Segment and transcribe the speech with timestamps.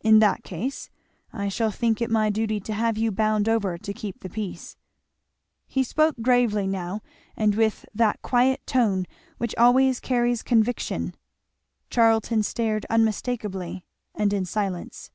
[0.00, 0.88] "In that case,
[1.30, 4.78] I shall think it my duty to have you bound over to keep the peace."
[5.66, 7.02] He spoke gravely now,
[7.36, 9.04] and with that quiet tone
[9.36, 11.14] which always carries conviction.
[11.90, 13.84] Charlton stared unmistakably
[14.14, 15.10] and in silence.